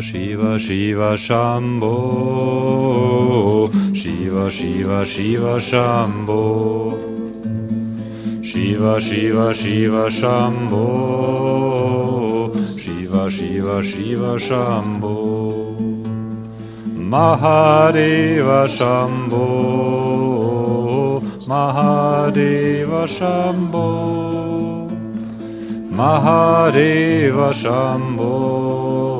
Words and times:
Shiva 0.00 0.58
Shiva 0.58 1.14
Shambho. 1.14 1.86
Shiva 3.94 4.50
Shiva 4.50 5.04
Shiva 5.06 5.60
Shambho. 5.60 6.98
Shiva 8.42 9.00
Shiva 9.00 9.54
Shiva 9.54 10.08
Shambho. 10.10 10.82
Shiva 12.76 13.30
Shiva 13.30 13.82
Shiva 13.84 14.36
Shambho. 14.36 15.52
Mahadeva 17.08 18.66
Shambho. 18.66 19.46
Mahadeva 21.46 23.06
Shambho. 23.06 24.90
Mahadeva 25.92 27.52
Shambho 27.54 29.13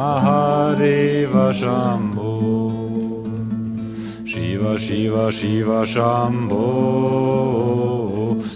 Mahadeva 0.00 1.46
Shambho 1.52 2.32
Shiva 4.26 4.78
Shiva 4.78 5.30
Shiva 5.30 5.80
Shambho 5.92 6.64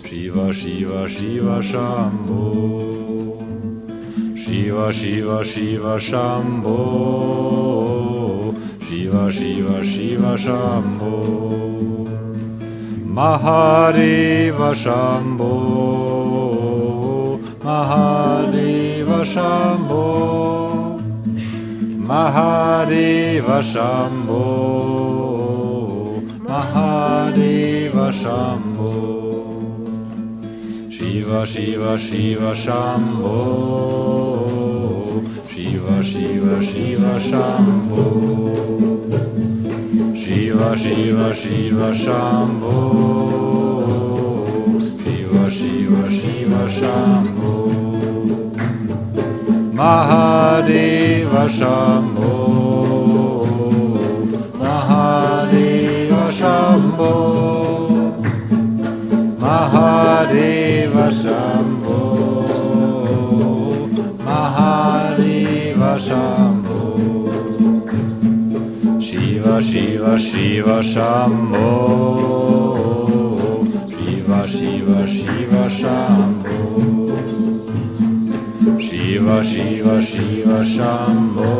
Shiva 0.06 0.46
Shiva 0.54 1.06
Shiva 1.06 1.60
Shambho 1.70 2.40
Shiva 4.42 4.90
Shiva 4.90 5.44
Shiva 5.44 5.98
Shambho 6.06 6.78
Shiva 8.86 9.30
Shiva 9.30 9.84
Shiva 9.84 10.32
Shambho 10.44 11.14
Mahadeva 13.18 14.70
Shambho 14.82 15.54
Mahadeva 17.60 19.20
Shambho 19.34 20.73
Mahadeva 22.04 23.58
Shambho. 23.62 24.42
Mahadeva 26.48 28.12
Shambho. 28.20 28.92
Shiva 30.90 31.46
Shiva 31.46 31.98
Shiva 31.98 32.52
Shambho. 32.54 33.36
Shiva 35.48 36.02
Shiva 36.02 36.62
Shiva 36.62 37.18
Shambho. 37.28 38.06
Shiva 40.14 40.76
Shiva 40.76 41.34
Shiva 41.34 41.94
Shambho. 42.02 42.76
Shiva 45.02 45.44
Shiva 45.50 46.10
Shiva 46.10 46.62
Shambho 46.68 47.33
Mahadeva 49.74 51.42
Shambho. 51.48 52.32
Mahadeva 54.62 56.24
Shambho. 56.38 57.12
Mahadeva 59.42 61.06
Shambho. 61.20 62.00
Mahadeva 64.28 65.92
Shambho. 66.06 66.80
Shiva 69.02 69.56
Shiva 69.60 70.14
Shiva 70.26 70.78
Shambho. 70.92 71.68
Shiva 73.90 74.40
Shiva 74.46 75.00
Shiva 75.08 75.64
Shambho 75.78 76.23
Shiva 79.24 79.42
Shiva 79.42 80.02
Shiva 80.02 80.60
Shambho 80.62 81.52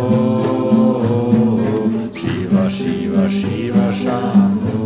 Shiva 2.15 2.69
Shiva 2.69 3.31
Shiva 3.31 3.87
Shambho 4.01 4.83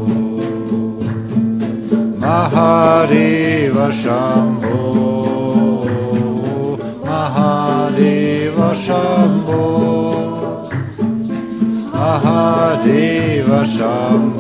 Mahadeva 2.23 3.87
Shambho 4.01 4.79
Mahadeva 7.03 8.71
Shambho 8.85 9.65
Mahadeva 11.91 13.61
Shambho 13.75 14.38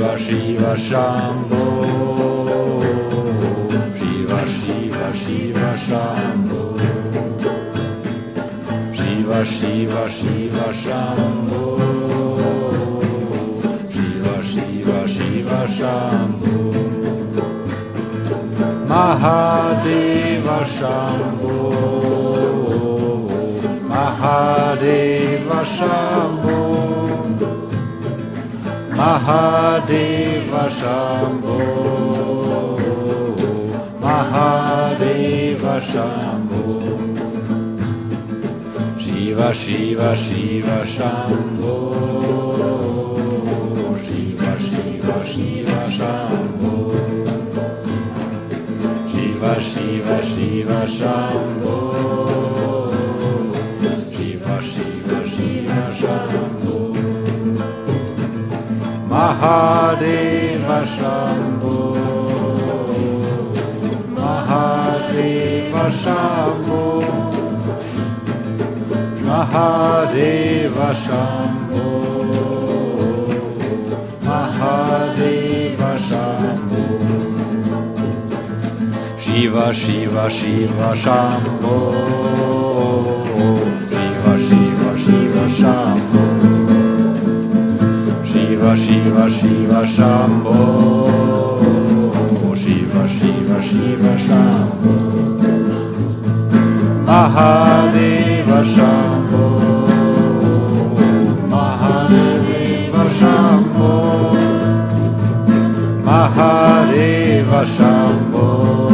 Shiva 0.00 0.16
Shiva 0.16 0.74
Shambho 0.76 1.64
Shiva 3.98 4.40
Shiva 4.48 5.12
Shiva 5.12 5.72
Shambho 5.84 6.62
Shiva 8.96 9.44
Shiva 9.44 10.10
Shiva 10.10 10.72
Shambho 10.80 11.64
Shiva 13.92 14.36
Shiva 14.42 15.06
Shiva 15.06 15.60
Shambho 15.76 16.56
Mahadeva 18.88 20.58
Shambho 20.76 21.58
Mahadeva 23.92 25.60
Shambho 25.76 26.69
Mahadeva 29.00 30.64
Shambho 30.78 31.58
Mahadeva 34.04 35.74
Shambho 35.90 36.64
Shiva 39.00 39.54
Shiva 39.54 40.14
Shiva 40.14 40.78
Shambho. 40.94 41.76
Shiva 44.04 44.52
Shiva 44.66 45.16
Shiva 45.30 45.80
Shambho. 45.96 46.74
Shiva 49.10 49.54
Shiva 49.60 50.16
Shiva 50.30 50.80
Shambho 50.96 51.99
Mahadeva 59.30 60.78
Shambho 60.92 61.78
Mahadeva 64.18 65.84
Shambho 66.00 66.84
Mahadeva 69.28 70.88
Shambho 71.02 71.86
Mahadeva 74.26 75.90
Shambho 76.08 76.84
Shiva 79.22 79.66
Shiva 79.72 80.24
Shiva 80.28 80.90
Shambho 81.02 81.78
Shiva 89.40 89.82
Shambho 89.86 90.56
Shiva 92.54 93.08
Shiva 93.08 93.62
Shiva 93.62 94.12
Shambho 94.24 94.94
Mahadeva 97.06 98.60
Shambho 98.72 99.46
Mahadeva 101.52 103.04
Shambho 103.18 103.94
Mahadeva 106.04 107.60
Shambho 107.74 108.89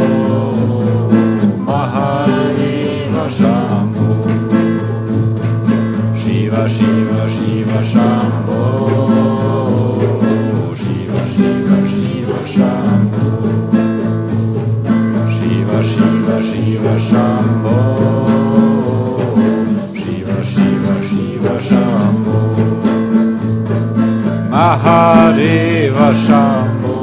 Mahadeva 24.77 26.13
Shambho. 26.13 26.97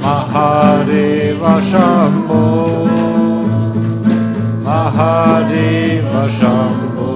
Mahadeva 0.00 1.54
Shambho. 1.68 2.42
Mahadeva 4.64 6.22
Shambho. 6.38 7.10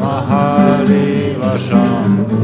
Mahadeva 0.00 1.52
Shambho. 1.66 2.38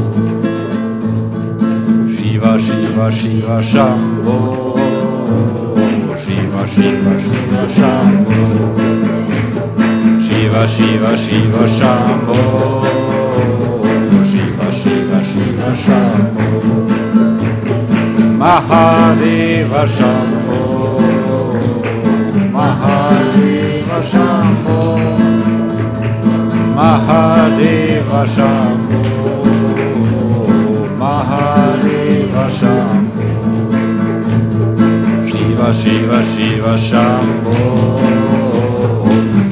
Shiva 2.13 2.53
Shiva 2.65 3.07
Shiva 3.17 3.57
Shambho. 3.71 4.37
Shiva 6.23 6.63
Shiva 6.73 7.13
Shiva 7.23 7.63
Shambho. 7.75 8.41
Shiva 10.21 10.67
Shiva 10.67 11.11
Shiva 11.17 11.63
Shambho 11.77 12.97
Shambho 15.75 16.47
Mahadeva 18.37 19.83
Shambho. 19.95 20.61
Mahadeva 22.53 23.99
Shambho. 24.09 24.79
Mahadeva 26.77 28.21
Shambho. 28.33 29.01
Mahadeva 31.01 32.45
Shambho. 32.57 33.25
Shiva 35.27 35.73
Shiva 35.73 36.19
Shiva 36.31 36.73
Shambho. 36.87 37.57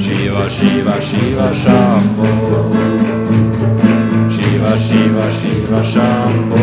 Shiva 0.00 0.48
Shiva 0.48 1.00
Shiva 1.00 1.48
Shambho 1.62 2.65
Shiva 4.96 5.30
Shiva 5.30 5.80
Shambho 5.92 6.62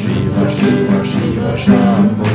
Shiva 0.00 0.44
Shiva 0.56 0.98
Shiva 1.04 1.52
Shambho 1.64 2.28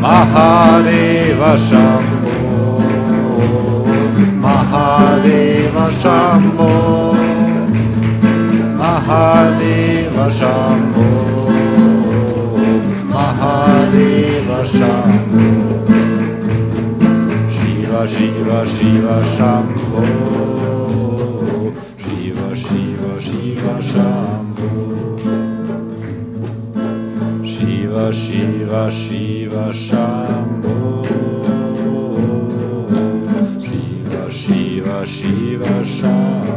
Mahadeva 0.00 1.52
Shambho 1.66 2.36
Mahadeva 4.40 5.86
Shambho 6.00 6.72
Mahadeva 8.80 10.26
Shambho 10.38 11.08
Mahadeva 13.12 14.58
Shambho 14.72 15.46
Shiva 17.54 18.00
Shiva 18.08 18.58
Shiva 18.66 19.16
Shambho 19.36 20.77
Shiva 22.08 22.56
Shiva 22.56 23.20
Shiva 23.20 23.74
Shambho 23.88 24.72
Shiva 27.44 28.12
Shiva 28.12 28.90
Shiva 28.90 29.64
Shambho 29.72 31.04
Shiva 33.60 34.30
Shiva 34.30 35.06
Shiva 35.06 35.74
Shambho 35.84 36.47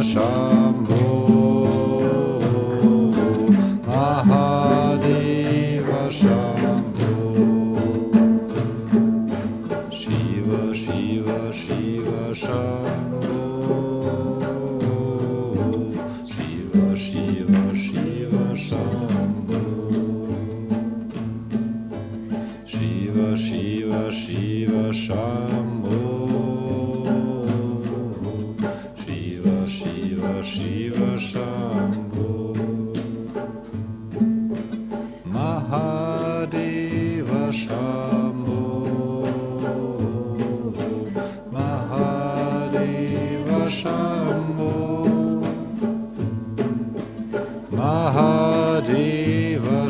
Mahadeva 0.00 0.59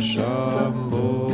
Shambho 0.01 1.30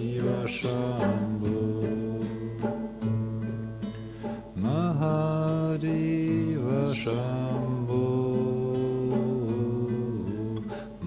Shiva 0.00 0.48
Shambho 0.48 1.60
Mahadeva 4.62 5.98
Shambho 7.00 8.08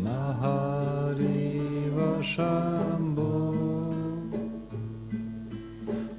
Mahadeva 0.05 1.41
Shambho 2.21 3.33